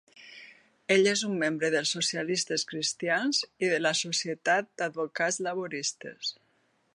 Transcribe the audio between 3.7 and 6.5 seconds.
de la Societat d'Advocats Laboristes.